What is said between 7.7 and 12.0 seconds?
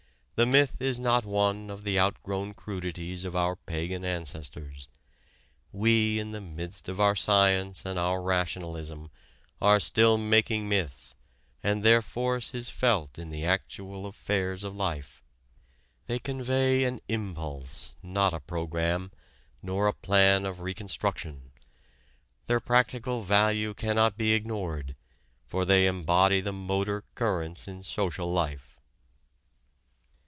and our rationalism, are still making myths, and